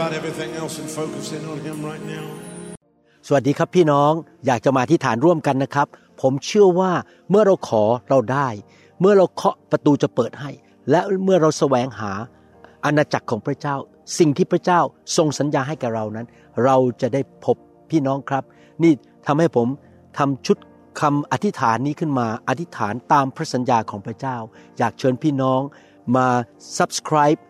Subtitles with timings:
[0.00, 2.26] about everything else and focus in on Him right now.
[3.26, 4.12] สวัสดีครับพี่น้อง
[4.46, 5.86] อยากจะมาที่ฐานร่วมกันนะครับ
[6.22, 6.92] ผมเชื่อว่า
[7.30, 8.48] เมื่อเราขอเราได้
[9.00, 10.50] เมื่อเราเคาะประตูจะเปิดให้
[10.90, 12.12] และเมื่อเราแสวงหา
[12.84, 13.76] อาณาจักรของพระเจ้า
[14.18, 14.80] สิ่งที่พระเจ้า
[15.16, 16.26] ทรงสัญญาให้กับเรานั้น
[16.64, 17.56] เราจะได้พบ
[17.90, 18.44] พี่น้องครับ
[18.82, 18.92] นี่
[19.26, 19.68] ทำให้ผม
[20.18, 20.58] ทำชุด
[21.00, 24.36] คำอธิษฐานนี้ขึ้นมา อธิษฐานตามพระสัญญาของพระเจ้า
[24.78, 25.60] อยากเชิญพี่น้อง
[26.16, 26.28] มา
[26.78, 27.40] subscribe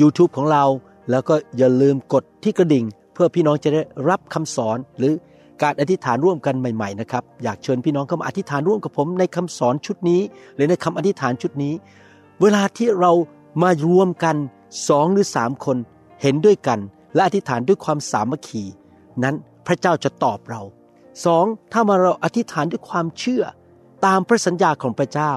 [0.00, 0.64] YouTube ของเรา
[1.10, 5.12] แล้วก็อย่าลืมกดที่กระดิ่ง เพื่อพี่น้องจะได้รับคำสอนหรือ
[5.62, 10.20] การอธิษฐานร่วมกันใหม่ๆนะครับอยากเชิญพี่น้องเข้ามาอธิษฐานร่วมกับผมในคำสอนชุดนี้
[10.54, 11.74] หรือในคำอธิษฐานชุดนี้
[12.42, 13.12] เวลาที่เรา
[13.62, 14.36] มารวมกัน
[14.88, 15.76] สองหรือสามคน
[16.22, 16.78] เห็นด้วยกัน
[17.14, 18.64] และอธิษฐานด้วยความสามัคคี
[19.22, 19.34] นั้น
[19.66, 20.62] พระเจ้าจะตอบเรา
[21.24, 23.42] สองถ้ามาเราอธิษฐานด้วยความเชื่อ
[24.06, 25.32] ตามพระสัญญาของพระเจ้า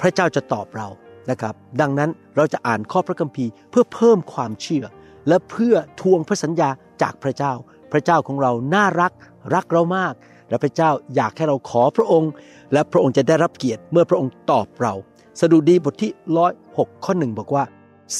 [0.00, 0.88] พระเจ้าจะตอบเรา
[1.30, 4.84] นะครับ ดังนั้นเราจะอ่านข้อพระคัมภีร์เพื่อเพิ่มความเชื่อ
[5.28, 6.68] และเพื่อทวงพระสัญญา
[7.02, 7.52] จากพระเจ้า
[7.92, 9.12] พระเจ้าของเราน่ารัก
[9.54, 10.14] รักเรามาก
[10.48, 12.30] และพระเจ้าอยากให้เราขอพระองค์
[12.72, 14.94] และพระองค์จะได้รับเกียรติเมื่อพระองค์ตอบเรา
[15.40, 17.64] สดุดีบทที่ร้อยหกข้อหนึ่งบอกว่า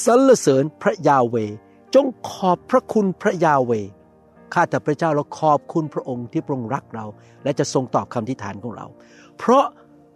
[0.04, 1.36] สรรเสริญพระยาเว
[1.94, 3.72] จงขอบพระคุณพระยาเว
[4.54, 7.06] ข้าแต่พระเจ้าเราขอบคุณพระองค์ที่พระองค์รักเรา
[7.42, 8.86] และจะทรงตอบคำทิฐานของเรา
[9.38, 9.66] เพราะ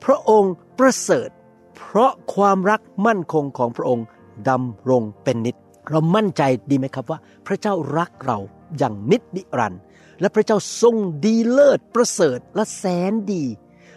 [0.05, 1.29] พระองค์ประเสริฐ
[1.77, 4.07] เพราะความรักมั่นคงของพระองค์
[4.49, 5.57] ดำรงเป็นนิจ
[5.91, 8.39] เรามั่นใจดีไหมครับว่า พระเจ้ารักเรา
[8.79, 9.81] อย่างนิจนิรันดร์
[10.21, 13.45] และพระเจ้าทรงดีเลิศประเสริฐและแสนดี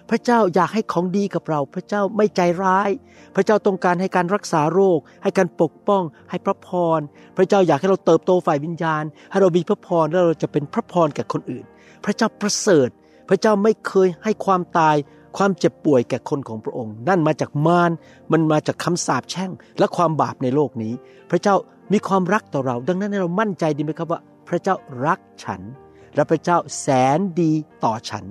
[0.10, 2.90] พระเจ้าอยากให้ของดีกับเรา พระเจ้าไม่ใจร้าย
[3.36, 7.00] พระเจ้าต้องการให้การรักษาโรค ให้การปกป้อง ให้พระพร
[7.38, 11.66] พระเจ้าอยากให้เราเติบโตฝ่ายวิญญาณ ให้เรามีพระพรแล้วเราจะเป็นพระพรแก่คนอื่น
[12.06, 12.90] พระเจ้าประเสริฐ
[13.30, 14.96] พระเจ้าไม่เคยให้ความตาย
[15.38, 17.92] ความเจ็บป่วยแก่คนของพระองค์ นั่นมาจากมาร
[18.32, 20.94] มันมาจากคำสาปแช่ง และความบาปในโลกนี้
[21.32, 21.56] พระเจ้า
[21.94, 25.62] มีความรักต่อเรา ดังนั้นให้เรามั่นใจดีไหมครับว่า พระเจ้ารักฉัน
[26.16, 27.52] และพระเจ้าแสนดี
[27.86, 28.26] ต่อฉัน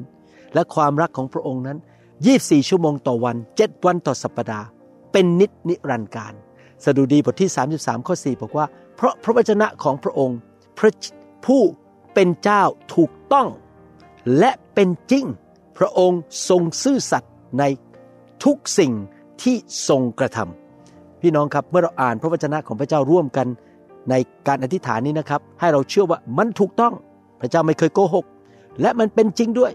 [0.54, 1.78] และความรักของพระองค์นั้น
[2.22, 4.66] 24 ชั่วโมงต่อวัน 7 วันต่อสัปปดาห์
[5.12, 6.34] เป็นนิจนิรันดร์การ
[6.84, 10.38] สดุดีบทที่ 33 ข้อ 4 บอกว่า เพราะพระวจนะของพระองค์
[10.78, 10.90] พระ
[11.46, 11.62] ผู้
[12.14, 12.62] เป็นเจ้า
[12.94, 13.48] ถูกต้อง
[14.38, 15.24] และเป็นจริง
[15.78, 17.64] พระองค์ทรงซื่อสัตย์ใน
[18.44, 18.92] ทุกสิ่ง
[19.42, 19.56] ที่
[19.88, 23.46] ทรงกระทำพี่น้องครับเมื่อเราอ่านพระวจนะของพระเจ้าร่วมกัน
[24.10, 24.14] ใน
[24.48, 26.94] การอธิษฐานนี้นะครับ ให้เราเชื่อว่ามันถูกต้อง
[27.40, 28.24] พระเจ้าไม่เคยโกหก
[28.80, 29.72] และมันเป็นจริงด้วย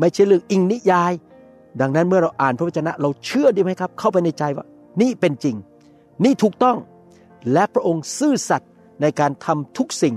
[0.00, 1.12] ไม่ใช่เรื่องอิงนิยาย
[1.80, 4.66] ดังนั้นเมื่อเราอ่านพระวจนะเราเชื่อดีไหมครับ เข้าไปในใจว่า
[5.00, 5.56] นี่เป็นจริง
[6.24, 6.76] นี่ถูกต้อง
[7.52, 8.70] และพระองค์ซื่อสัตย์
[9.02, 10.16] ในการทำทุกสิ่ง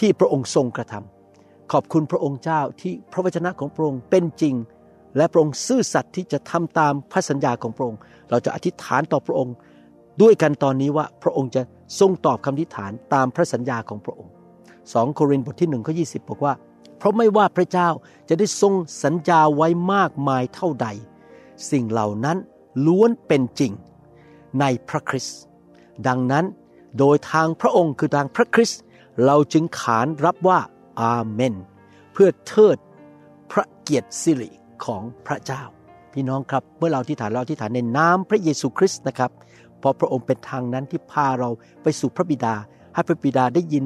[0.00, 1.21] ที่พระองค์ทรงกระทำ
[1.72, 4.54] ขอบคุณพระองค์เจ้าที่พระวจนะของพระองค์เป็นจริง
[5.16, 7.98] และพระองค์ซื่อสัตย์ที่จะทำตามพระสัญญาของพระองค์
[8.30, 9.54] เราจะอธิษฐานต่อพระองค์
[10.22, 11.62] ด้วยกันตอนนี้ว่าพระองค์จะ
[12.00, 14.32] ทรงตอบคำอธิษฐานตามพระสัญญาของพระองค์
[14.72, 16.54] 2โครินธ์บทที่1ข้อ20บอกว่า
[16.98, 17.88] เพราะไม่ว่าพระเจ้า
[18.28, 18.74] จะได้ทรง
[19.04, 20.88] สัญญาไว้มากมายเท่าใด
[21.70, 22.36] สิ่งเหล่านั้น
[22.86, 23.72] ล้วนเป็นจริง
[24.60, 25.38] ในพระคริสต์
[26.06, 26.44] ดังนั้น
[26.98, 28.80] โดยทางพระองค์คือทางพระคริสต์
[29.26, 30.58] เราจึงขานรับว่า
[31.00, 31.54] อาเมน
[32.12, 32.76] เพื่อเทิด
[33.52, 34.50] พระเกียรติสิริ
[34.84, 35.62] ของพระเจ้า
[36.12, 39.30] พี่น้องครับเมื่อเราที่ฐานเราที่ฐานในนามพระเยซูคริสต์นะครับ
[39.78, 41.48] เพราะพระองค์เป็นทางนั้นที่พาเรา
[41.82, 42.54] ไปสู่พระบิดา
[42.94, 43.84] ให้พระบิดาได้ยิน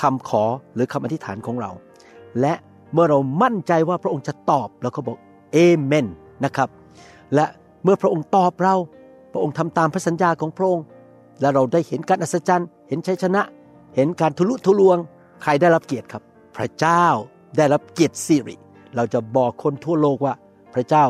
[0.00, 0.44] คำขอ
[0.74, 1.70] หรือคำอธิษฐานของเรา
[2.40, 2.54] และ
[2.92, 5.16] เมื่อเรามั่นใจว่าพระองค์จะตอบเราก็บอก
[5.52, 6.06] เอเมน
[6.44, 6.68] นะครับ
[7.34, 7.46] และ
[7.82, 8.74] เมื่อพระองค์ตอบเรา
[9.32, 10.84] พระองค์ทำตามพระสัญญาของพระองค์
[11.40, 13.42] และเราได้เห็นการอัศจรรย์ เห็นชัยชนะ
[13.94, 14.98] เห็นการทะลุทะลวง
[15.42, 16.22] ใครได้รับเกียรติครับ
[16.56, 17.06] พระเจ้า
[17.56, 18.56] ได้รับเกียรติสิริ
[18.96, 20.34] เราจะบอกคนทั่วโลกว่า
[20.74, 21.04] พระเจ้า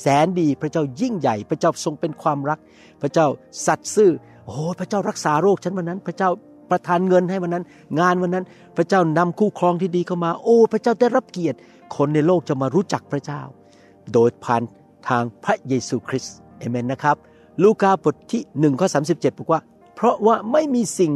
[0.00, 2.58] แสนดี พระเจ้ายิ่งใหญ่ พระเจ้าทรงเป็นความรัก
[3.02, 3.26] พระเจ้า
[3.66, 4.10] สัตย์ซื่อ
[4.46, 6.30] โอ้พระเจ้ารักษาโรคฉันวันนั้น พระเจ้า
[6.70, 7.64] ประทานเงินให้วันนั้น
[8.00, 8.44] งานวันนั้น
[8.76, 11.58] พระเจ้านำคู่ครองที่ดีเข้ามา โอ้ พระเจ้าได้รับเกียรติ
[11.96, 13.42] คนในโลกจะมารู้จักพระเจ้า
[14.12, 14.62] โดยผ่าน
[15.08, 17.16] ทางพระเยซูคริสต์เอเมนนะครับ
[17.62, 19.60] ลูกาบทที่1ข้อ37บอกว่า
[19.94, 21.12] เพราะว่าไม่มีสิ่ง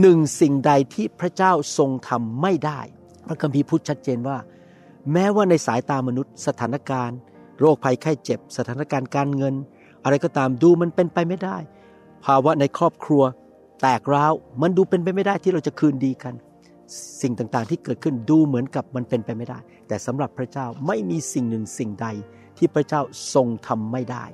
[0.00, 2.80] หนึ่งสิ่งใดที่พระเจ้าทรงทำไม่ได้
[3.26, 4.38] พระคัมภีร์พูดชัดเจนว่า
[5.12, 7.18] แม้ว่าในสายตามนุษย์ สถานการณ์
[7.60, 9.54] โรคภัยไข้เจ็บ สถานการณ์การเงิน
[10.04, 11.56] อะไรก็ตามดูมันเป็นไปไม่ได้
[12.24, 13.22] ภาวะในครอบครัว
[13.82, 14.32] แตกร้าว
[14.62, 16.34] มันดูเป็นไปไม่ได้ที่เราจะคืนดีกัน
[17.22, 19.58] สิ่งต่างๆที่เกิดขึ้นดูเหมือนกับมันเป็นไปไม่ได้
[19.88, 22.06] แต่สำหรับพระเจ้าไม่มีสิ่งหนึ่งสิ่งใด
[22.58, 23.00] ที่พระเจ้า
[23.34, 24.24] ทรงทำไม่ได้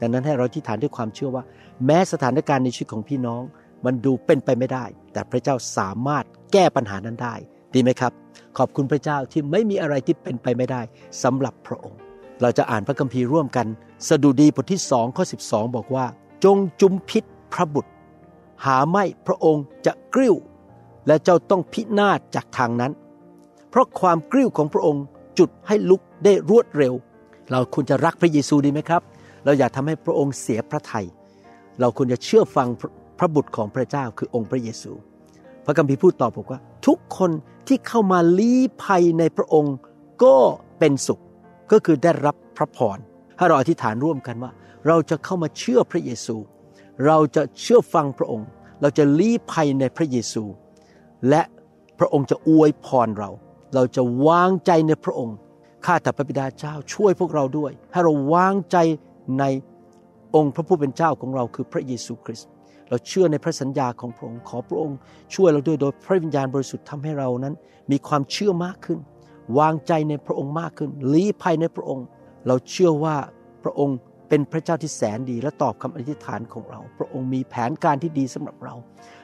[0.00, 1.44] ดังนั้นให้เราที่ฐานด้วยความเชื่อว่า
[1.86, 3.42] แม้สถานการณ์ในชีวิตของพี่น้อง
[3.84, 7.34] มันดูเป็นไปไม่ได้ แต่พระเจ้าสามารถแก้ปัญหานั้นได้
[7.74, 8.12] ดีไหมครับ
[8.58, 10.82] ขอบคุณพระเจ้าที่ไม่มีอะไรที่เป็นไปไม่ได้
[11.22, 11.98] สำหรับพระองค์
[12.42, 13.66] เราจะอ่านพระคัมภีร์ร่วมกัน
[14.08, 16.06] สดุดีบทที่สองข้อ12 บอกว่า
[16.44, 17.92] จงจุมพิษพระบุตร
[18.64, 20.34] หาไม่พระองค์จะกริ้ว
[21.06, 22.92] และเจ้าต้องพินาศจากทางนั้น
[23.70, 25.04] เพราะความกริ้วของพระองค์
[25.38, 26.94] จุดให้ลุกได้รวดเร็ว
[27.50, 29.02] เราควรจะรักพระเยซูดีไหมครับ
[29.44, 31.06] เราอย่ากทำให้พระองค์เสียพระทยัย
[31.80, 32.68] เราควรจะเชื่อฟัง
[33.18, 34.92] พระบุตรของพระเจ้าคือองค์พระเยซู
[35.64, 37.30] พระคัมภีร์พูดตอบบอกว่า ทุกคน
[37.66, 39.76] ที่เข้ามาลี้ภัยในพระองค์
[40.24, 40.36] ก็
[40.78, 41.20] เป็นสุข
[41.72, 42.98] ก็คือได้รับพระพร
[43.38, 44.50] ถ้าเราอธิษฐานร่วมกันว่า
[44.86, 46.36] เราจะเข้ามาเชื่อพระเยซู
[47.06, 48.48] เราจะเชื่อฟังพระองค์
[48.80, 50.44] เราจะลี้ภัยในพระเยซู
[51.28, 51.42] และ
[51.98, 53.30] พระองค์จะอวยพรเรา
[53.74, 55.36] เราจะวางใจในพระองค์
[55.84, 58.76] ข้าแต่พระบิดาเจ้าช่วยพวกเราด้วย ให้เราวางใจ
[59.38, 59.44] ใน
[60.36, 62.48] องค์พระผู้เป็นเจ้าของเราคือพระเยซูคริสต์
[62.90, 64.96] เราเชื่อในพระสัญญาของพระองค์ขอพระองค์
[65.34, 67.54] ช่วยเราด้วยโดยพระวิญญาณบริสุทธิ์ทำให้เรานั้น
[67.90, 68.98] มีความเชื่อมากขึ้น
[69.58, 72.06] วางใจในพระองค์มากขึ้นลี้ภัยในพระองค์
[72.46, 73.16] เราเชื่อว่า
[73.64, 73.96] พระองค์
[74.28, 78.74] เป็นพระเจ้าที่แสนดีและตอบคำอธิษฐานของเรา พระองค์มีแผนการที่ดีสำหรับเรา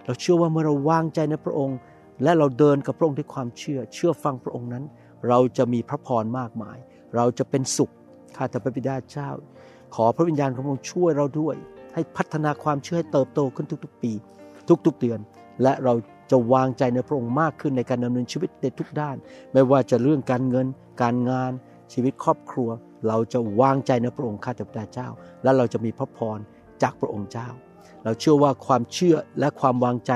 [0.05, 1.79] เราเชื่อว่าเมื่อเราวางใจในพระองค์
[2.23, 4.85] และเราเดินกับพระองค์ด้วยความเชื่อ เชื่อฟังพระองค์นั้น
[5.29, 6.79] เราจะมีพระพรมากมาย
[7.17, 7.91] เราจะเป็นสุข
[8.37, 9.31] ข้าแต่พระบิดาเจ้า
[9.95, 11.57] ขอพระวิญญาณของพระองค์ช่วยเราด้วย
[11.97, 14.13] ให้พัฒนาความเชื่อให้เติบโตขึ้นทุกๆ ปี
[14.87, 15.21] ทุกๆเดือน
[15.63, 15.95] และเรา
[16.31, 19.17] จะวางใจในพระองค์มากขึ้นในการดำเนินชีวิตในทุกด้าน
[19.53, 20.67] ไม่ว่าจะเรื่องการเงิน
[21.03, 21.53] การงาน
[21.93, 22.69] ชีวิตครอบครัว
[23.09, 25.09] เราจะวางใจในพระองค์ข้าแต่พระเจ้า
[25.43, 26.39] และเราจะมีพระพร
[26.83, 27.49] จากพระองค์เจ้า
[28.05, 30.13] เราเชื่อว่าความเชื่อและความวางใจ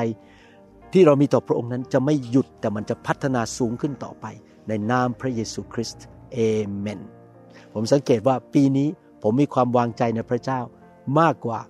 [0.92, 4.26] ที่เรามีต่อพระองค์นั้นจะไม่หยุดแต่มันจะพัฒนาสูงขึ้นต่อไป
[4.68, 6.38] ในนามพระเยซูคริสต์เอ
[6.78, 7.00] เมน
[7.74, 8.88] ผมสังเกตว่าปีนี้
[9.22, 10.60] ผมมีความวางใจในพระเจ้า
[11.20, 11.60] มากกว่า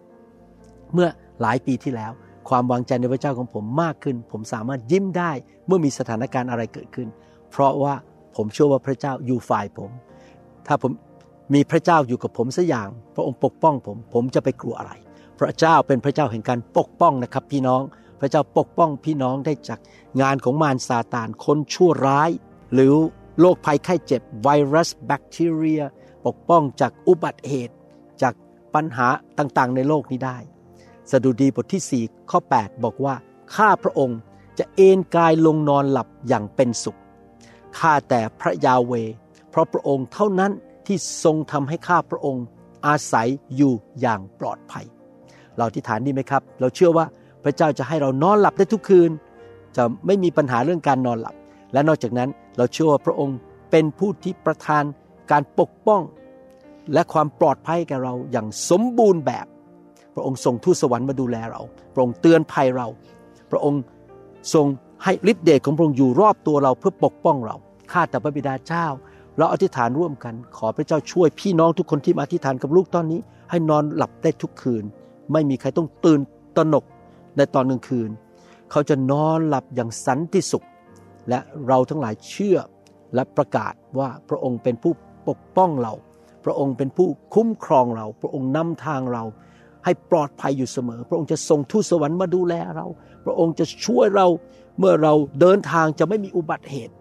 [0.92, 1.08] เมื่อ
[1.40, 2.12] หลายปีที่แล้ว
[2.48, 5.30] ความวางใจในพระเจ้าของผมมากขึ้น ผมสามารถยิ้มได้
[5.66, 7.08] เมื่อมีสถานการณ์อะไรเกิดขึ้น
[7.50, 7.94] เพราะว่า
[8.36, 9.90] ผมเชื่อว่าพระเจ้าอยู่ฝ่ายผม
[10.66, 10.92] ถ้าผม
[11.54, 14.92] มีพระเจ้าอยู่กับผมสักอย่าง พระองค์ปกป้องผม ผมจะไปกลัวอะไร
[15.40, 17.82] พระเจ้าเป็นพระเจ้าแห่งการปกป้องนะครับ พี่น้อง
[18.20, 19.80] พระเจ้าปกป้องพี่น้องได้จาก
[20.20, 22.30] งานของมารซาตาน คนชั่วร้าย
[22.74, 22.94] หรือ
[23.40, 25.82] โรคภัยไข้เจ็บไวรัสแบคทีเรีย
[26.26, 27.74] ปกป้องจากอุบัติเหตุ
[28.74, 29.08] ปัญหา
[29.38, 30.38] ต่างๆ ในโลกนี้ได้
[31.10, 33.14] สดุดีบทที่ 4 ข้อ 8 บอกว่า
[33.56, 34.18] ข้าพระองค์
[34.58, 36.98] จะเอนกายลงนอนหลับอย่างเป็นสุข
[37.78, 38.92] ข้าแต่พระยาเว
[39.50, 40.52] เพราะพระองค์เท่านั้น
[40.86, 42.44] ที่ทรงทำให้ข้าพระองค์
[42.86, 44.84] อาศัยอยู่อย่างปลอดภัย
[45.56, 47.06] เราที่ฐานนี้ไหมครับ เราเชื่อว่า
[47.44, 49.10] พระเจ้าจะให้เรานอนหลับได้ทุกคืน
[49.76, 51.34] จะไม่มีปัญหาเรื่องการนอนหลับ
[51.72, 53.36] และนอกจากนั้นเราเชื่อว่าพระองค์
[53.70, 54.84] เป็นผู้ที่ประทาน
[55.30, 56.02] การปกป้อง
[56.92, 59.46] และความปลอดภัยแก่เราอย่างสมบูรณ์แบบ
[60.14, 61.60] พระองค์ทรงทูตสวรรค์มาดูแลเรา
[61.94, 62.86] พระองค์เตือนภัยเรา
[63.50, 63.80] พระองค์
[64.54, 64.66] ทรง
[65.04, 67.56] ให้ฤทธิเดชของพระองค์อยู่รอบตัวเราเพื่อปกป้องเรา
[67.92, 68.86] ข้าแต่พระบิดาเจ้า
[69.38, 73.20] เราอธิษฐานร่วมกัน ขอพระเจ้าช่วยพี่น้องทุกคนที่มาอธิษฐานกับลูกตอนนี้
[73.50, 74.84] ให้นอนหลับได้ทุกคืน
[75.32, 76.20] ไม่มีใครต้องตื่น
[76.56, 76.84] ตระหนก
[77.36, 78.10] ในตอนกลางคืน
[78.70, 80.66] เขาจะนอนหลับอย่างสันติสุข
[81.28, 82.58] และเราทั้งหลายเชื่อ
[83.14, 84.92] และประกาศว่าพระองค์เป็นผู้
[85.28, 85.92] ปกป้องเรา
[86.44, 89.24] พระองค์เป็นผู้คุ้มครองเรา พระองค์นำทางเรา
[89.84, 92.86] ให้ปลอดภัยอยู่เสมอ พระองค์จะส่งทูตสวรรค์มาดูแลเรา
[93.24, 94.26] พระองค์จะช่วยเรา
[94.78, 96.94] เมื่อเราเดินทางจะไม่มีอุบัติเหตุ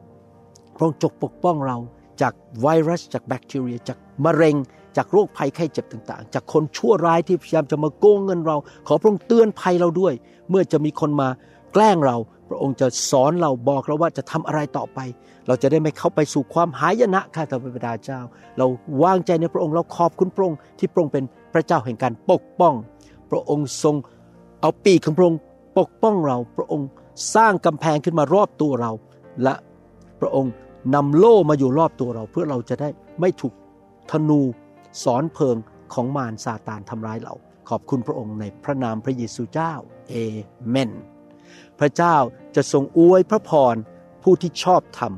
[0.76, 1.78] พระองค์จกปกป้องเรา
[2.22, 4.56] จากไวรัส จากแบคทีเรีย จากมะเร็ง
[4.98, 10.14] จากโรคภัยไข้เจ็บต่างๆ จากคนชั่วร้ายที่พยายามจะมาโกงเงินเรา ขอพระองค์เตือนภัยเราด้วย
[10.50, 11.30] เมื่อจะมีคนมา
[11.74, 12.18] แกล้งเรา
[12.50, 15.00] พระองค์จะสอนเราบอกเราว่าจะทำอะไรต่อไป
[15.48, 18.20] เราจะได้ไม่เข้าไปสู่ความหายนะข้าแต่พระบิดาเจ้า
[18.58, 18.66] เรา
[19.04, 22.74] วางใจในพระองค์เราขอบคุณพระองค์ที่พระองค์เป็นพระเจ้าแห่งการปกป้อง
[23.30, 23.96] พระองค์ทรง
[24.62, 25.40] เอาปีกของพระองค์
[25.80, 26.88] ปกป้องเรา พระองค์
[27.36, 28.92] สร้างกำแพงขึ้นมารอบตัวเรา
[29.44, 29.56] และ
[30.22, 30.52] พระองค์
[30.96, 32.90] นำโล่มาอยู่รอบตัวเรา เพื่อเราจะได้
[33.20, 33.54] ไม่ถูก
[34.12, 34.40] ธนู
[35.04, 35.58] สอนเพลิง
[35.94, 37.34] ของมารซาตานทำร้ายเรา
[37.70, 39.74] ขอบคุณพระองค์ในพระนามพระเยซูเจ้า
[40.10, 40.14] เอ
[40.70, 40.92] เมน
[41.80, 42.16] พระเจ้า
[42.56, 43.76] จะทรงอวยพระพร
[44.24, 45.14] ผู้ที่ชอบธรรม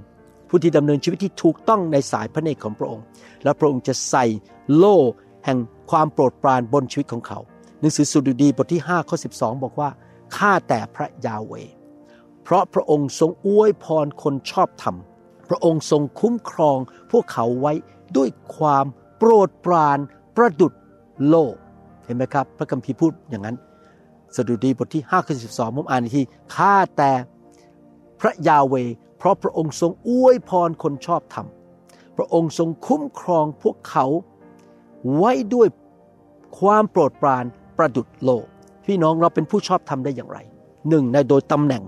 [0.50, 3.06] ผู้ที่ดำเนินชีวิตที่ถูกต้องในสายพระเนตรของพระองค์
[3.44, 4.26] และพระองค์จะใส่
[4.76, 4.98] โล่
[5.46, 5.60] แห่ง
[5.92, 7.40] ความโปรดปรานบนชีวิตของเขา
[7.80, 9.90] หนังสือสุดุดีบทที่5ข้อ12 บอกว่า
[10.38, 11.54] ข้าแต่พระยาเว
[12.44, 14.96] เพราะพระองค์ทรงอวยพรคนชอบธรรม
[15.50, 16.78] พระองค์ทรงคุ้มครอง
[17.12, 17.74] พวกเขาไว้
[18.18, 18.86] ด้วยความ
[19.18, 20.00] โปรดปราน
[20.36, 20.74] ประดุด
[21.30, 21.56] โลก
[22.06, 23.56] เห็นไหมครับ พระคัมภีร์พูดอย่างนั้น
[24.36, 26.22] สดุดีบทที่5ข้อ12ผมอ่านอีกที
[26.56, 27.12] ข้าแต่
[28.20, 28.76] พระยาเว
[29.18, 31.48] เพราะพระองค์ทรงอวยพรคนชอบธรรม
[32.18, 34.06] พระองค์ทรงคุ้มครองพวกเขา
[35.16, 35.68] ไว้ด้วย
[36.60, 37.46] ความโปรดปราน
[37.78, 38.46] ประดุดโลก
[38.86, 40.40] พี่น้องเราเป็นผู้ชอบธรรมได้อย่างไร
[40.90, 41.84] หนึ่งในโดยตำแหน่ง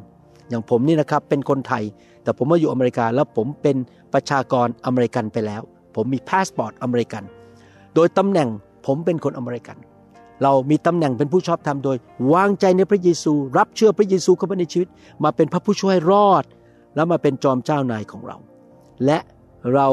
[0.50, 1.84] อย่างผมนี่นะครับเป็นคนไทย
[2.24, 3.78] แต่ผมมาอยู่อเมริกาแล้วผมเป็น
[4.14, 5.62] ประชากรอเมริกันไปแล้ว
[5.96, 7.24] ผมมีพาสปอร์ตอเมริกัน
[7.96, 8.50] โดยตำแหน่ง
[8.86, 9.78] ผมเป็นคนอเมริกัน
[10.44, 11.98] เรามีตำแหน่งเป็นผู้ชอบธรรมโดย
[12.34, 14.88] วางใจในพระเยซู รับเชื่อพระเยซูเข้ามาในชีวิต
[15.24, 16.44] มาเป็นพระผู้ช่วยรอด
[16.96, 18.38] แล้วมาเป็นจอมเจ้านายของเรา
[19.06, 19.20] และ
[19.74, 19.88] เรา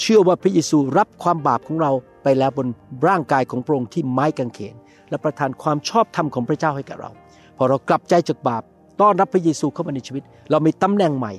[0.00, 1.90] เชื่อว่าพระเยซูรับความบาปของเรา
[2.22, 2.66] ไปแล้วบน
[3.08, 4.74] ร่างกายของพระองค์ที่ไม้กางเขน
[5.10, 7.10] และประทานความชอบธรรมของพระเจ้าให้แก่เรา
[7.56, 8.62] พอเรากลับใจจากบาป
[9.00, 11.32] ต้อนรับพระเยซูเข้ามาในชีวิต เรามีตำแหน่งใหม่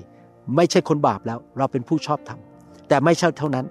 [0.56, 2.40] ไม่ใช่คนบาปแล้ว เราเป็นผู้ชอบธรรม
[2.88, 3.66] แต่ไม่ใช่เท่านั้น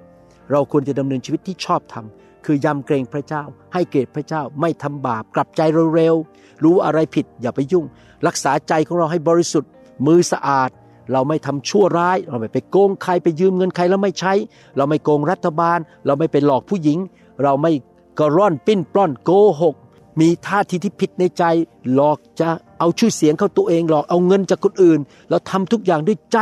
[0.53, 2.05] เราควรจะดำเนินชีวิตที่ชอบธรรม
[2.49, 5.61] คือยำเกรงพระเจ้า ให้เกียรติพระเจ้าไม่ทำบาป กลับใจ
[5.95, 7.85] เร็วๆรู้อะไรผิดอย่าไปยุ่ง
[8.27, 9.71] รักษาใจของเราให้บริสุทธิ์
[10.07, 10.71] มือสะอาด
[11.13, 14.33] เราไม่ทำชั่วร้าย เราไม่ไปโกงใครไปยืมเงินใครแล้วไม่ใช้
[14.77, 16.99] เราไม่โกงรัฐบาล เราไม่ไปหลอกผู้หญิง
[17.43, 17.73] เราไม่
[18.19, 19.31] กระร่อนปิ้นปล้อนโก
[19.63, 19.75] หก
[20.21, 21.45] มีท่าทีที่ผิดในใจ
[21.93, 25.01] หลอกจะเอาชื่อเสียงเข้าตัวเองหลอกเอาเงินจากคนอื่น
[25.31, 26.39] เราทำทุกอย่างด้วยใจ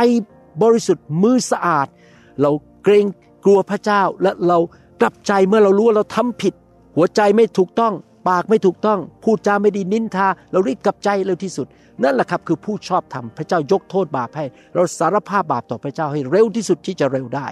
[0.61, 1.87] บริสุทธิ์มือสะอาด
[2.41, 2.51] เรา
[2.83, 3.05] เกรง
[3.45, 4.57] กลัวพระเจ้าและเรา
[5.01, 6.53] กลับใจเมื่อเรารู้ว่าเราทำผิด
[6.95, 7.93] หัวใจไม่ถูกต้อง
[8.29, 11.67] ปากไม่ถูกต้อง พูดจาไม่ดีนินทา เรารีบกลับใจเร็วที่สุด
[12.03, 17.47] นั่นแหละครับคือผู้ชอบธรรมพระเจ้ายกโทษบาปให้ เราสารภาพบาปต่อพระเจ้าให้เร็วที่สุดที่จะเร็วได้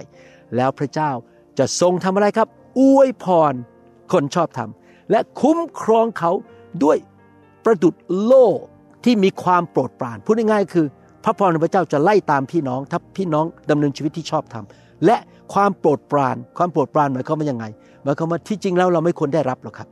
[0.56, 1.10] แล้วพระเจ้า
[1.58, 2.48] จะทรงทำอะไรครับ
[2.78, 3.54] อวยพร
[4.12, 4.70] คนชอบธรรม
[5.10, 6.32] และคุ้มครองเขา
[6.84, 6.98] ด้วย
[7.64, 8.48] ประดุดโล่
[9.04, 10.86] ที่มีความโปรดปรานพูดง่ายๆคือ
[11.24, 14.64] พระพรของพระเจ้าจะไล่ตามพี่น้องถ้าพี่น้องดำเนินชีวิตที่ชอบธรรม
[15.04, 15.16] และ
[15.54, 17.64] ความโปรดปราน ความโปรดปรานหมายความว่ายังไง
[18.02, 19.88] หมายความว่าที่จริงแล้วเราไม่ควรได้รับหรอกครับ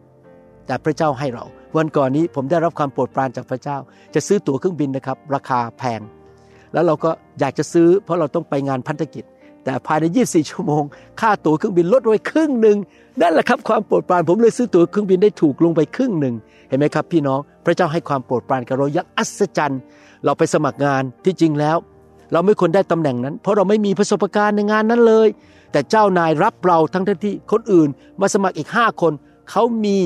[0.66, 1.44] แต่พระเจ้าให้เรา
[1.76, 3.76] วันก่อนนี้ผมได้รับความโปรดปรานจากพระเจ้า
[4.14, 6.00] จะซื้อตั๋วเครื่องบินนะครับ ราคาแพง
[6.73, 9.25] แล้วเราก็อยากจะซื้อ เพราะเราต้องไปงานพันธกิจ
[9.64, 10.82] แต่ภายใน 24 ชั่วโมง
[11.20, 12.76] ค่าตั๋วเครื่องบินลดลงไปครึ่งหนึ่ง
[13.20, 16.34] นั่นแหละครับความโปรดปราน ผมเลยซื้อตั๋วเครื่องบินได้ถูกลงไปครึ่งหนึ่ง
[16.68, 19.80] เห็นไหมครับ พี่น้องพระเจ้าให้ความโปรดปรานกับเราอย่างอัศจรรย์
[20.25, 21.76] เราไปสมัครงานที่จริงแล้ว
[22.32, 25.28] เราไม่ควรได้ตำแหน่งนั้น เพราะเราไม่มีประสบการณ์ในงานนั้นเลย
[25.72, 27.88] แต่เจ้านายรับเราทั้งที่คนอื่น
[28.20, 29.12] มาสมัครอีกห้าคน
[29.50, 29.98] เขามี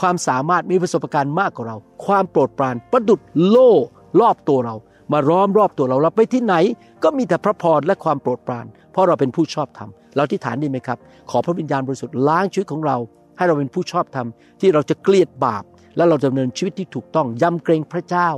[0.00, 1.76] ความสามารถมีประสบการณ์มากกว่าเรา
[2.06, 3.72] ความโปรดปรานประดุดโล่
[4.20, 4.74] รอบตัวเรา
[5.12, 6.54] มาร้อมรอบตัวเราเราไปที่ไหน
[7.02, 10.98] ก็มีแต่พระพรและความโปรดปราน เพราะเราเป็นผู้ชอบธรรมเราที่ฐานดีไหมครับ
[11.30, 12.96] ขอพระวิญญาณบริสุทธิ์ล้างชีวิตของเรา
[13.36, 14.28] ให้เราเป็นผู้ชอบธรรม
[14.60, 15.64] ที่เราจะเกลียดบาป
[15.96, 18.28] และเราดำเนินชีวิตที่ถูกต้องยำเกรงพระเจ้า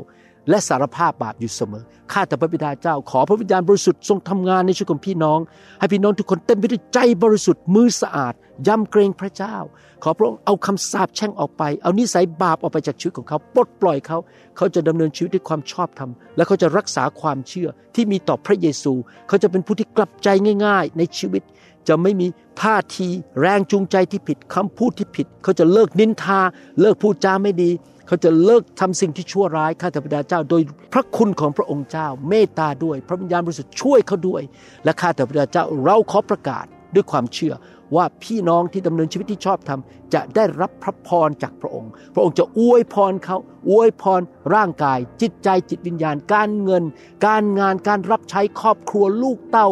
[0.48, 5.38] และสารภาพบาปอยู่เสมอ ข้าแต่พระบิดาเจ้า ขอพระวิญญาณบริสุทธิ์ทรงทำงานในชีวิตของพี่น้อง
[5.78, 8.34] ให้พี่น้องทุกคนเต็มไปด้วยใจบริสุทธิ์มือสะอาด
[8.68, 9.56] ยำเกรงพระเจ้า
[10.02, 14.18] ขอพระองค์เอาคำสาปแช่งออกไป เอานิสัยบาปออกไปจากชีวิตของเขา ปลดปล่อยเขา
[14.56, 18.92] เขาจะดำเนินชีวิตด้วยความชอบธรรม และเขาจะรักษาความเชื่อที่มีต่อพระเยซู
[19.28, 20.28] เขาจะเป็นผู้ที่กลับใจ
[20.66, 21.42] ง่าย ๆ ในชีวิต
[21.88, 22.26] จะไม่มี
[22.62, 23.08] ท่าที
[23.40, 26.40] แรงจูงใจที่ผิดคำพูดที่ผิด เขาจะเลิกนินทา
[26.80, 27.70] เลิกพูดจาไม่ดี
[28.06, 34.42] เขาจะเลิกทำสิ่งที่ชั่วร้ายข้าแต่พระดาเจ้า โดยพระคุณของพระองค์เจ้า เมตตาด้วย พระวิญญาณบริสุทธิ์ช่วยเขาด้วย
[34.84, 37.54] และข้าแต่พระดาเจ้าเราขอประกาศด้วยความเชื่อ
[37.96, 39.80] ว่าพี่น้องที่ดำเนินชีวิตที่ชอบธรรม
[40.14, 43.36] จะได้รับพระพรจากพระองค์ พระองค์จะอวยพรเขา
[43.70, 44.20] อวยพร
[44.54, 46.84] ร่างกาย จิตใจจิตวิญญาณ การเงิน
[47.26, 49.68] การงานการรับใช้ครอบครัวลูกเต้า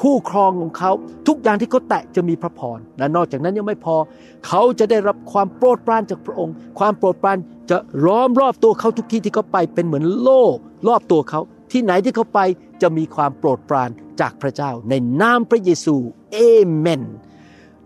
[0.00, 0.90] คู่ครองของเขา
[1.28, 3.96] ทุกอย่างที่เขาแตะจะมีพระพรและนอกจากนั้นยังไม่พอ
[4.46, 7.38] เขาจะได้รับความโปรดปรานจากพระองค์ ความโปรดปราน
[7.70, 10.42] จะล้อมรอบตัวเขาทุกที่ที่เขาไปเป็นเหมือนโล่
[10.88, 11.40] รอบตัวเขา
[11.72, 12.40] ที่ไหนที่เขาไป
[12.82, 15.96] จะมีความโปรดปรานจากพระเจ้า ในนามพระเยซู
[16.32, 16.38] เอ
[16.76, 17.02] เมน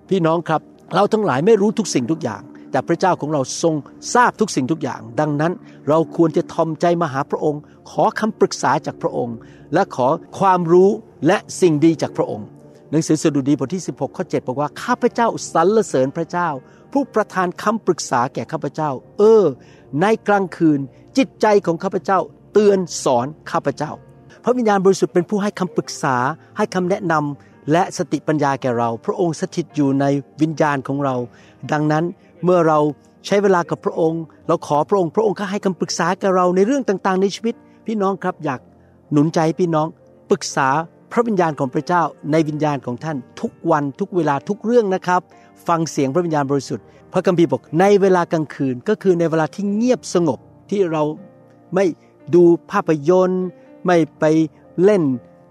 [0.08, 0.60] พี่น้องครับ
[0.94, 3.74] เราทั้งหลายไม่รู้ทุกสิ่งทุกอย่าง แต่พระเจ้าของเราทรง
[4.14, 5.52] ทราบทุกสิ่งทุกอย่าง ดังนั้น
[5.88, 7.60] เราควรจะทอมใจมาหาพระองค์
[7.90, 9.36] ขอคำปรึกษาจากพระองค์
[9.74, 10.08] และขอ
[10.38, 10.90] ความรู้
[11.26, 12.46] และสิ่งดีจากพระองค์
[12.90, 16.48] หนังสือสดุดีบทที่ 16ข้อ7บอกว่าข้าพเจ้าสรรเสริญพระเจ้า
[16.92, 19.44] ผู้ประทานคำปรึกษาแก่ข้าพเจ้า เออ
[20.02, 20.80] ในกลางคืน
[21.18, 22.18] จิตใจของข้าพเจ้า
[22.52, 23.92] เตือนสอนข้าพเจ้า
[24.44, 26.16] พระวิญญาณบริสุทธิ์เป็นผู้ให้คำปรึกษา
[26.56, 30.04] ให้คำแนะนำและสติปัญญาแก่เรา พระองค์สถิตอยู่ใน
[30.42, 31.16] วิญญาณของเรา
[31.72, 32.04] ดังนั้น
[32.44, 32.78] เมื่อเรา
[33.26, 37.54] ใช้เวลากับพระองค์ เราขอพระองค์ พระองค์ก็ให้คำปรึกษากับเราในเรื่องต่างๆ ในชีวิต
[37.86, 38.60] พี่น้องครับอยาก
[39.12, 39.86] หนุนใจพี่น้อง
[40.30, 40.68] ปรึกษา
[41.12, 42.02] พระวิญญาณของพระเจ้า
[42.32, 45.20] ในวิญญาณของท่านทุกวันทุกเวลาทุกเรื่องนะครับ
[45.68, 50.38] ฟังเสียงพระวิญญาณบริสุทธิ์พระคัมภีร์บอกในเวลากลางคืนก็คือในเวลาที่เงียบสงบ
[50.70, 51.02] ที่เรา
[51.74, 51.84] ไม่
[52.34, 53.44] ดูภาพยนตร์
[53.86, 54.24] ไม่ไป
[54.84, 55.02] เล่น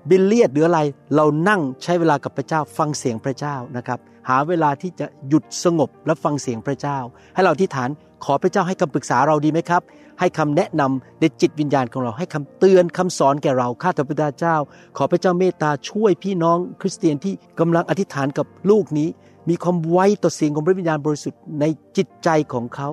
[0.09, 0.79] บิลเลียดหรืออะไร
[1.15, 3.99] เรานั่งใช้เวลากับพระเจ้าฟังเสียงพระเจ้านะครับ
[4.29, 6.97] หาเวลาที่จะหยุดสงบและฟังเสียงพระเจ้า
[7.35, 7.89] ให้เราที่ฐาน
[8.25, 9.81] ขอพระเจ้าให้คำปรึกษาเราดีไหมครับ
[10.19, 14.55] ให้คำแนะนำในจิตวิญญาณของเรา ให้คำเตือนคำสอนแก่เราข้าแต่พระเจ้า
[14.97, 19.09] ขอพระเจ้าเมตตาช่วยพี่น้องคริสเตียนที่กำลังอธิษฐานกับลูกนี้
[19.49, 21.65] มีความไวต่อเสียงของพระวิญญาณบริสุทธิ์ใน
[21.97, 22.89] จิตใจของเขา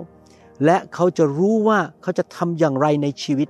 [0.64, 3.48] และเขาจะรู้ว่าเขาจะทำอย่างไรในชีวิต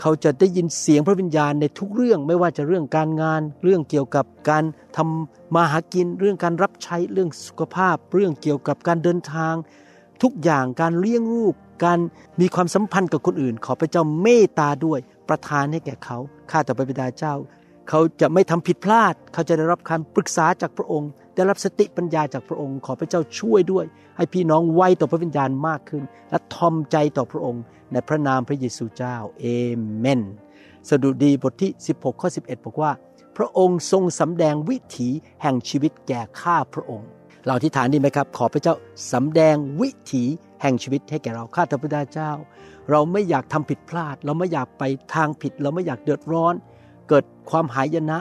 [0.00, 4.64] เขาจะได้ยินเสียงพระวิญญาณในทุกเรื่องไม่ว่าจะเรื่องการงาน เรื่องเกี่ยวกับการ
[4.96, 9.54] ทำมาหากิน เรื่องการรับใช้เรื่องสุขภาพ เรื่องเกี่ยวกับการเดินทาง
[10.22, 11.98] ทุกอย่างการเลี้ยงลูกการ
[12.40, 16.18] มีความสัมพันธ์กับคนอื่น ขอพระเจ้าเมตตาด้วยประทานให้แก่เขา
[16.50, 17.34] ข้าแต่พระบิดาเจ้า
[17.88, 23.84] เขาจะไม่ทำผิดพลาด เขาจะได้รับการปรึกษาจากพระองค์ ได้รับสติปัญญาจากพระองค์ ขอพระเจ้าช่วยด้วย
[24.16, 29.46] ให้พี่น้องไวต่อพระวิญญาณมากขึ้น และทอมใจต่อพระองค์ ในพระนามพระเยซูเจ้าเอ
[29.98, 30.20] เมน
[30.88, 32.92] สดุดีบทที่ 16ข้อ11 บอกว่า
[33.36, 35.08] พระองค์ทรงสำแดงวิถี
[35.42, 37.08] แห่งชีวิตแก่ข้าพระองค์
[37.44, 38.74] เราอธิษฐานดีไหมครับ ขอพระเจ้า
[39.12, 40.24] สำแดงวิถี
[40.62, 42.32] แห่งชีวิตให้แก่เราข้าแต่พระเจ้า
[42.90, 44.82] เราไม่อยากทำผิดพลาด เราไม่อยากไป
[45.14, 46.54] ทางผิด เราไม่อยากเดือดร้อน
[47.08, 48.18] เกิดความหายนะ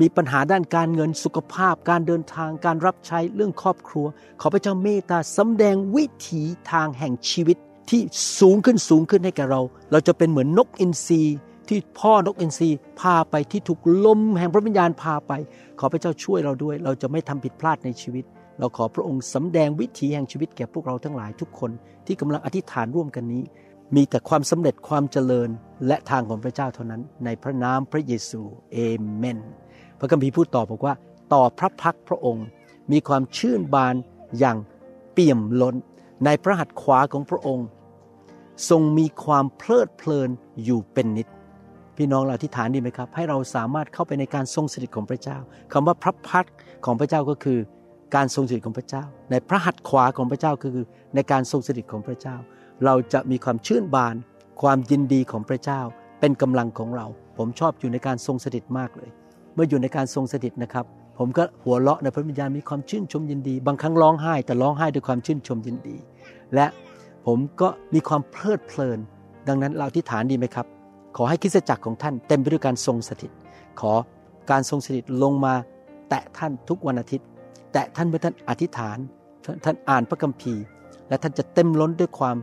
[0.00, 4.06] มีปัญหาด้านการเงินสุขภาพ การเดินทางการรับใช้เรื่องครอบครัว
[4.40, 7.56] ขอพระเจ้าเมตตาสำแดงวิถีทางแห่งชีวิต
[7.90, 8.00] ที่
[8.40, 9.60] สูงขึ้นสูงขึ้นให้แก่เรา
[9.92, 11.22] เราจะเป็นเหมือนนกอินทรี
[11.68, 12.68] ที่พ่อนกอินทรี
[13.00, 15.32] พาไปที่ถูกลมแห่งพระวิญญาณพาไป
[15.78, 18.24] ขอพระเจ้าช่วยเราด้วย เราจะไม่ทำผิดพลาดในชีวิต
[18.58, 21.70] เราขอพระองค์สำแดงวิถีแห่งชีวิตแก่พวกเราทั้งหลายทุกคน
[22.06, 23.42] ที่กำลังอธิษฐานร่วมกันนี้
[23.94, 25.48] มีแต่ความสำเร็จความเจริญ
[25.86, 28.78] และทางของพระเจ้าเท่านั้น ในพระนามพระเยซูเอ
[29.16, 29.38] เมน
[30.02, 30.94] พระคัมภีร์พูดต่อบอกว่า
[31.32, 32.46] ต่อพระพักพระองค์
[32.92, 33.94] มีความชื่นบาน
[34.38, 34.56] อย่าง
[35.12, 35.74] เปี่ยมล้น
[36.24, 37.66] ในพระหัตถ์ขวาของพระองค์
[38.70, 40.30] ทรงมีความเพลิดเพลิน
[40.64, 41.28] อยู่เป็นนิด
[41.96, 45.38] พี่น้องเราอธิษฐานดีไหมครับ ให้เราสามารถเข้าไปในการทรงสถิตของพระเจ้า
[45.72, 46.46] คำว่าพระพัก
[46.84, 47.58] ของพระเจ้าก็คือ
[48.14, 50.84] การทรงสถิตของพระเจ้า ในพระหัตถ์ขวาของพระเจ้าคือ
[51.14, 52.36] ในการทรงสถิตของพระเจ้า
[52.84, 54.14] เราจะมีความชื่นบาน
[54.62, 55.80] ความยินดีของพระเจ้า
[56.20, 57.06] เป็นกำลังของเรา
[57.38, 59.10] ผมชอบอยู่ในการทรงสถิตมากเลย
[59.54, 60.84] เมื่ออยู่ในการทรงสถิตนะครับ
[61.18, 65.96] ผมก็หัวเราะในพระวิญญาณมีความชื่นชมยินดี บางครั้งร้องไห้ แต่ร้องไห้ด้วยความชื่นชมยินดี
[66.54, 66.66] และ
[67.26, 68.98] ผมก็มีความเพลิดเพลิน
[69.48, 70.66] ดังนั้นเราที่ฐานดีไหมครับ
[71.16, 73.30] ขอให้คริสจักรของท่านเต็มไปด้วยการทรงสถิต
[73.80, 73.92] ขอ
[74.50, 75.54] การทรงสถิตลงมา
[76.08, 77.26] แตะท่านทุกวันอาทิตย์
[77.72, 78.98] แตะท่านเมื่อท่านอธิษฐาน
[79.64, 80.62] ท่านอ่านพระคัมภีร์
[81.08, 82.36] และท่านจะเต็มล้นด้วยความ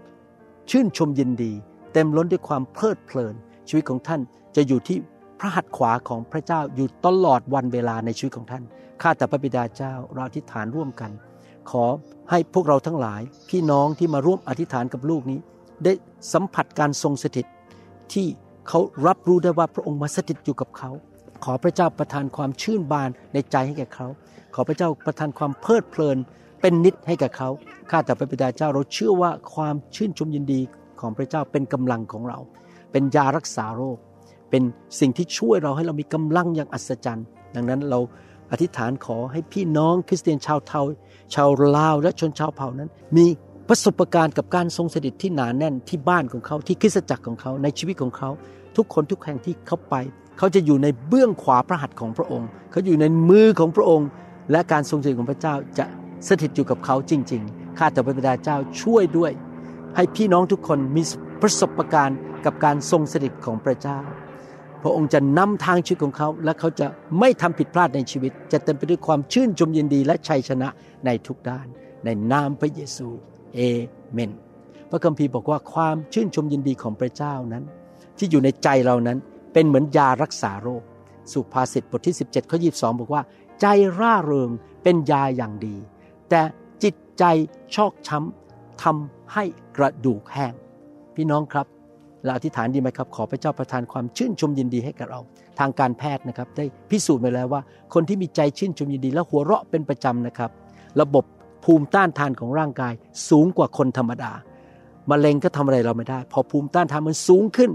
[0.70, 1.52] ชื่นชมยินดี
[1.94, 3.36] เต็มล้นด้วยความเพลิดเพลิน
[3.68, 4.22] ชีวิตของท่าน
[4.56, 4.98] จะอยู่ที่
[5.40, 8.64] พระหัตถ์ขวาของพระเจ้าอยู่ตลอดวันเวลาในชีวิตของท่าน
[9.02, 11.12] ข้าแต่พระบิดาเจ้าเราอธิษฐานร่วมกัน
[11.72, 11.86] ขอ
[12.30, 15.40] ให้พวกเราทั้งหลาย พี่น้องที่มาร่วมอธิษฐานกับลูกนี้
[15.84, 15.94] ได้
[16.34, 17.46] สัมผัสการทรงสถิต
[18.14, 18.28] ที่
[18.68, 20.92] เขารับรู้ได้ว่าพระองค์มาสถิตอยู่กับเขา
[21.44, 24.08] ขอพระเจ้าประทานความชื่นบานในใจให้แก่เขา
[24.56, 26.18] ขอพระเจ้าประทานความเพลิดเพลิน
[26.62, 27.50] เป็นนิดให้แก่เขา
[27.90, 30.62] ข้าแต่พระบิดาเจ้าเราเชื่อว่าความชื่นชมยินดี
[31.00, 32.40] ของพระเจ้าเป็นกำลังของเรา
[32.92, 33.98] เป็นยารักษาโรค
[34.50, 34.64] เป็น
[35.00, 38.00] สิ่งที่ช่วยเราให้เรามีกำลังอย่างอัศจรรย์ ดังนั้นเรา
[38.52, 40.82] อธิษฐานขอให้พี่น้องคริสเตียนชาวเทา
[41.34, 43.26] ชาวลาวและชนชาวเผ่านั้น มี
[43.70, 48.30] ประสบการณ์กับการทรงสถิตที่หนานแน่นที่บ้านของเขาที่คริสตจักรของเขาในชีวิตของเขา
[48.78, 49.96] ทุกคนทุกแห่งที่เขาไป
[50.38, 54.08] เขาจะอยู่ในเบื้องขวาพระหัตถ์ของพระองค์ เขาอยู่ในมือของพระองค์
[54.52, 55.86] และการทรงสถิตของพระเจ้าจะ
[56.28, 59.32] สถิตอยู่กับเขาจริง ๆ ข้าแต่พระบิดาเจ้าช่วยด้วย
[59.96, 61.04] ให้พี่น้องทุกคนมี
[61.42, 64.00] ประสบการณ์กับการทรงสถิตของพระเจ้า
[64.84, 66.88] พระองค์จะนำทางชีวิตของเขา และเขาจะ
[67.20, 70.70] ไม่ทำผิดพลาดในชีวิต จะเต็มไปด้วยความชื่นชมยินดีและชัยชนะ
[71.06, 71.68] ในทุกด้าน
[72.06, 73.08] ในนามพระเยซู
[73.56, 73.60] เอ
[74.14, 74.32] เมน
[74.90, 77.64] พระคัมภีร์บอกว่าความชื่นชมยินดีของพระเจ้านั้น
[78.18, 79.18] ที่อยู่ในใจเรานั้น
[79.54, 80.84] เป็นเหมือนยารักษาโรค
[81.32, 83.22] สุภาษิตบทที่ 17ข้อ22 บอกว่า
[83.62, 83.66] ใจ
[84.00, 84.50] ร่าเริง
[84.84, 85.76] เป็นยาอย่างดี
[86.30, 86.42] แต่
[86.84, 87.24] จิตใจ
[87.76, 89.44] ชอกช้ำทำให้
[89.78, 90.54] กระดูกแห้ง
[91.16, 91.68] พี่น้องครับ
[92.24, 95.20] เราอธิษฐานดีไหมครับ ขอพระเจ้าประทานความชื่นชมยินดีให้กับเรา
[95.60, 97.62] ทางการแพทย์นะครับ ได้พิสูจน์มาแล้วว่า
[97.94, 100.50] คนที่มีใจชื่นชมยินดีและหัวเราะเป็นประจำนะครับ
[101.02, 101.26] ระบบ
[101.66, 102.94] ภูมิต้านทานของร่างกาย
[103.30, 104.32] สูงกว่าคนธรรมดา
[105.12, 107.72] มะเร็งก็ทำอะไรเราไม่ได้ พอภูมิต้านทานมันสูงขึ้น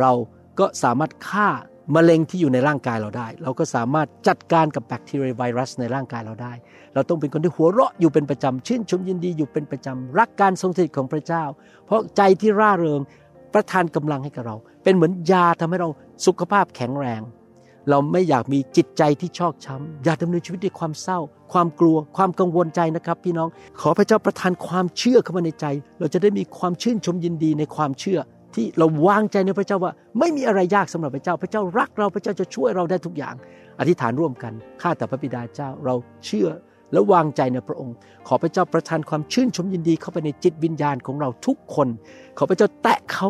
[0.00, 0.12] เรา
[0.58, 1.48] ก็สามารถฆ่า
[1.96, 6.52] มะเร็งที่อยู่ในร่างกายเราได้ เราก็สามารถจัดการกับแบคทีเรียไวรัสในร่างกายเราได้
[6.94, 11.44] เราต้องเป็นคนที่หัวเราะอยู่เป็นประจำชื่นชมยินดีอยู่เป็นประจำรักการทรงสถิตของพระเจ้า
[11.86, 13.00] เพราะใจที่ร่าเริง
[13.54, 15.88] ประทานกำลังให้กับเรา เป็นเหมือนยาทำให้เรา
[16.26, 17.22] สุขภาพแข็งแรง
[17.90, 21.18] เราไม่อยากมีจิตใจที่ชอกช้ำ อยากดำเนินชีวิตด้วยความเศร้า
[21.52, 23.48] ความกลัว ความกังวลใจนะครับ พี่น้อง
[23.80, 25.66] ขอพระเจ้าประทานความเชื่อเข้ามาในใจ
[26.00, 28.18] เราจะได้มีความชื่นชมยินดีในความเชื่อ
[28.54, 33.34] ที่เราวางใจในพระเจ้าว่า ไม่มีอะไรยากสำหรับพระเจ้า พระเจ้ารักเรา พระเจ้าจะช่วยเราได้ทุกอย่าง
[33.80, 35.94] อธิษฐานร่วมกัน ข้าแต่พระบิดาเจ้า เรา
[36.26, 36.48] เชื่อ
[36.92, 37.94] และวางใจในพระองค์
[38.26, 41.88] ขอพระเจ้าประทานความชื่นชมยินดีเข้าไปในจิตวิญญาณของเราทุกคน
[42.38, 43.28] ขอพระเจ้าแตะเขา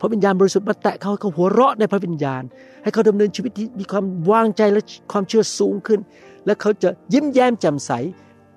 [0.00, 2.42] พระวิญญาณบริสุทธิ์มาแตะเขาให้เขาหัวเราะในพระวิญญาณ
[2.82, 4.80] ให้เขาดำเนินชีวิตที่มีความวางใจและ
[5.12, 6.00] ความเชื่อสูงขึ้น
[6.46, 7.90] และเขาจะยิ้มแย้มแจ่มใส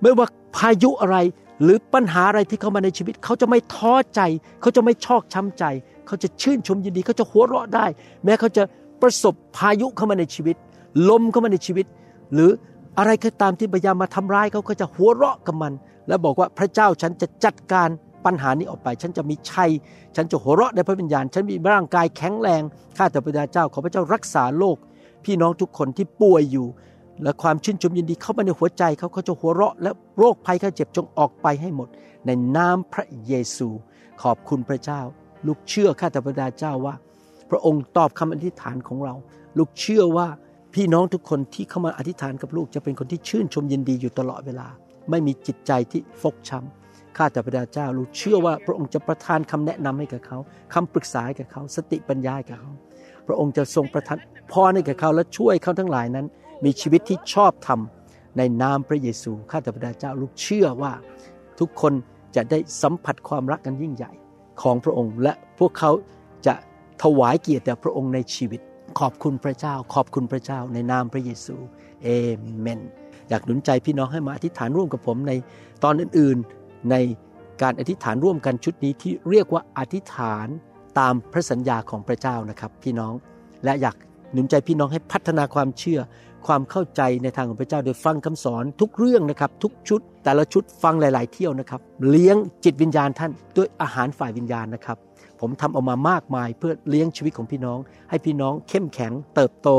[0.02, 1.18] ไม่ว่าพายุอะไร
[1.64, 4.22] หรือปัญหาอะไรที่เข้ามาในชีวิต เขาจะไม่ท้อใจ
[4.62, 5.64] เขาจะไม่ชอกช้ำใจ
[6.08, 7.86] เขาจะชื่นชมยินดี เขาจะหัวเราะได้
[8.24, 8.64] แม้เขาจะ
[9.02, 10.56] ประสบพายุเข้ามาในชีวิต
[11.10, 11.86] ลมเข้ามาในชีวิต
[12.34, 12.52] หรือ
[13.00, 15.74] อะไรก็ตามที่พยายามมาทำร้ายเขาก็จะหัวเราะกับมัน
[16.08, 17.90] และบอกว่าพระเจ้าฉันจะจัดการ
[18.26, 19.72] ปัญหานี้ออกไป ฉันจะมีชัย
[20.16, 22.62] ฉันจะหัวเราะในพระวิญญาณ ฉันมีร่างกายแข็งแรง
[22.98, 24.78] ข้าแต่พระเจ้าขอพระเจ้ารักษาโลก
[25.26, 26.68] พี่น้องทุกคนที่ป่วยอยู่
[27.24, 31.88] และความชื่นชมยินดีเข้ามาในหัวใจเขาเขาจะหัวเราะ และโรคภัยไข้เจ็บจงออกไปให้หมด
[32.26, 33.68] ในนามพระเยซู
[34.22, 35.02] ขอบคุณพระเจ้า
[35.48, 36.96] ลูกเชื่อข้าแต่พระเจ้าว่า
[37.50, 39.16] พระองค์ตอบคำอธิษฐานของเรา
[39.58, 40.28] ลูกเชื่อว่า
[40.76, 44.68] พี่น้องทุกคนที่เข้ามาอธิษฐานกับลูกจะเป็นคนที่ชื่นชมยินดีอยู่ตลอดเวลา
[45.10, 50.38] ไม่มีจิตใจที่ฟกช้ำข้าแต่พระเจ้าลูกเชื่อว่าพระองค์จะประทานคำแนะนำให้กับเขา
[50.74, 52.72] คำปรึกษาให้กับเขา สติปัญญาให้กับเขา
[53.28, 54.18] พระองค์จะทรงประทาน
[54.52, 56.26] พรให้กับเขาและช่วยเขาทั้งหลายนั้น
[56.66, 57.80] มีชีวิตที่ชอบธรรม
[58.38, 60.94] ในนามพระเยซูข้าแต่พระเจ้าลูกเชื่อว่า
[61.60, 61.94] ทุกคน
[62.36, 64.12] จะได้สัมผัสความรักกันยิ่งใหญ่
[64.62, 65.92] ของพระองค์ และพวกเขา
[66.48, 66.54] จะ
[67.04, 68.62] ถวายเกียรติแด่พระองค์ในชีวิต
[69.00, 71.56] ขอบคุณพระเจ้า ขอบคุณพระเจ้าในนามพระเยซู
[72.04, 72.08] เอ
[72.60, 72.80] เมน
[73.30, 75.32] อยากหนุนใจพี่น้องให้มาอธิษฐานร่วมกับผมใน
[75.84, 76.96] ตอนอื่นๆ ใน
[77.62, 80.48] การอธิษฐานร่วมกันชุดนี้ที่เรียกว่าอธิษฐาน
[81.00, 83.14] ตามพระสัญญาของพระเจ้านะครับพี่น้อง
[83.64, 83.96] และอยาก
[84.34, 86.00] หนุนใจพี่น้องให้พัฒนาความเชื่อ
[86.48, 94.98] ความเข้าใจในทางของพระเจ้าโดยฟังคำสอนทุกเรื่องนะครับทุกชุด แต่ละชุดฟังหลาย ๆ เที่ยวนะครับ เลี้ยงจิตวิญญาณท่านด้วยอาหารฝ่ายวิญญาณนะครับ
[95.40, 99.70] ผมทำออกมามากมายเพื่อเลี้ยงชีวิตของพี่น้อง ให้พี่น้องเข้มแข็งเติบโต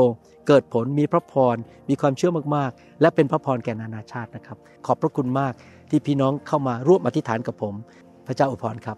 [0.47, 1.55] เกิดผลมีพระพร
[1.89, 5.53] มีความเชื่อมากๆ และเป็นพระพรแก่นานาชาตินะครับ ขอบพระคุณมาก
[5.89, 7.73] ที่พี่น้องเข้ามาร่วมอธิษฐานกับผม
[8.27, 8.97] พระเจ้าอวยพรครับ